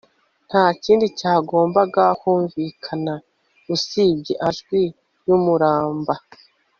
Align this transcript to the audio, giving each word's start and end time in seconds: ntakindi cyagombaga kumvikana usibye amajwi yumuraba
ntakindi 0.47 1.05
cyagombaga 1.19 2.03
kumvikana 2.19 3.13
usibye 3.75 4.33
amajwi 4.47 4.81
yumuraba 5.25 6.15